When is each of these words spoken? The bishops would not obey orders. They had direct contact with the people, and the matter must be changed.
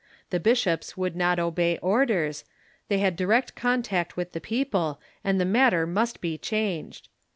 The 0.31 0.39
bishops 0.39 0.97
would 0.97 1.15
not 1.15 1.37
obey 1.37 1.77
orders. 1.77 2.43
They 2.87 2.97
had 2.97 3.15
direct 3.15 3.53
contact 3.53 4.17
with 4.17 4.31
the 4.31 4.41
people, 4.41 4.99
and 5.23 5.39
the 5.39 5.45
matter 5.45 5.85
must 5.85 6.21
be 6.21 6.39
changed. 6.39 7.07